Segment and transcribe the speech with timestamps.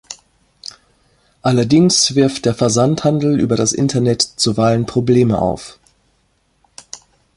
[1.43, 5.77] Allerdings wirft der Versandhandel über das Internet zuweilen Probleme auf.